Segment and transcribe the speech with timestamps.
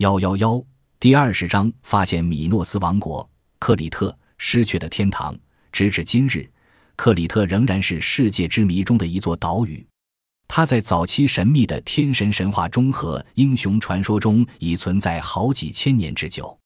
[0.00, 0.64] 幺幺幺
[0.98, 5.38] 第二十章发现米诺斯王国克里特失去的天堂。
[5.72, 6.50] 直至今日，
[6.96, 9.86] 克里特仍然是世界之谜中的一座岛屿。
[10.48, 16.58] 它在早期神秘的天神神话中和英雄传说中已存在好几千年之久。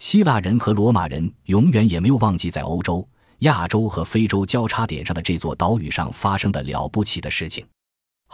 [0.00, 3.08] 希腊人和罗马人永远也没有忘记在欧洲、
[3.38, 7.64] 亚洲和非洲交叉点上的这座岛屿上发生的了不起的事情。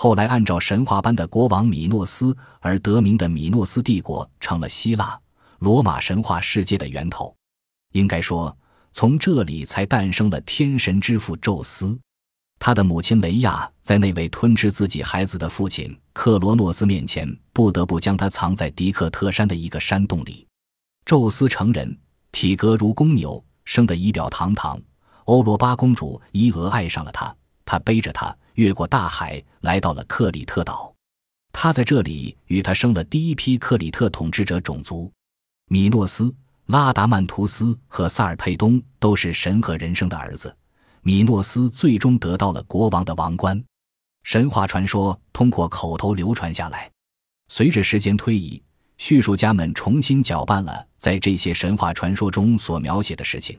[0.00, 5.18] 后来，按照神话般的国王米诺斯而得名的米诺斯帝国，成了希腊、
[5.58, 7.34] 罗马神话世界的源头。
[7.94, 8.56] 应该说，
[8.92, 11.98] 从这里才诞生了天神之父宙斯。
[12.60, 20.46] 他的母亲雷亚在那位吞吃自己孩子的父亲克罗诺斯面前，不得不将他藏在迪克特山的一个山洞里。
[21.06, 21.98] 宙斯成人，
[22.30, 24.80] 体格如公牛，生得仪表堂堂。
[25.24, 28.32] 欧罗巴公主伊俄爱上了他，他背着她。
[28.58, 30.92] 越过大海，来到了克里特岛。
[31.52, 35.12] 他在这里与他生了第一批克里特统治者种族：
[35.68, 36.34] 米诺斯、
[36.66, 40.54] 拉达曼图斯和萨尔佩东，都是神和人生的儿子。
[41.02, 43.64] 米诺斯最终得到了国王的王冠。
[44.24, 46.90] 神话传说通过口头流传下来。
[47.46, 48.60] 随着时间推移，
[48.96, 53.56] 叙述家们重新搅拌了在这些神话传说中所描写的事情，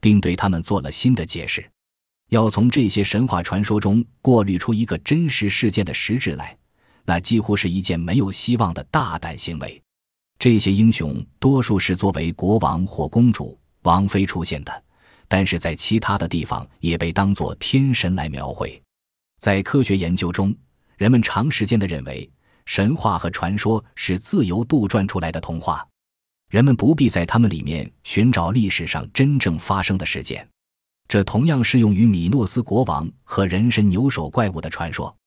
[0.00, 1.70] 并对他们做了新的解释。
[2.28, 6.56] 要从这些神话传说中过滤出一个真实事件的实质来，
[7.04, 9.80] 那几乎是一件没有希望的大胆行为。
[10.38, 14.84] 这些英雄多数是作为国王或公主、王妃出现的，
[15.26, 18.80] 但是在其他的地方也被当作天神来描绘。
[19.40, 20.54] 在科学研究中，
[20.96, 22.30] 人们长时间的认为
[22.66, 25.86] 神话和传说是自由杜撰出来的童话，
[26.50, 30.46] 人们不必在他们里面寻找历史上真正发生的事件。
[31.08, 35.17] 这同样适用于米诺斯国王和人身牛首怪物的传说。